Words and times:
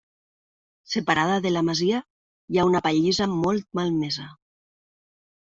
Separada 0.93 1.35
de 1.43 1.51
la 1.51 1.63
masia 1.67 1.99
hi 2.55 2.59
ha 2.59 2.65
una 2.71 2.83
pallissa 2.89 3.29
molt 3.35 3.69
malmesa. 3.83 4.27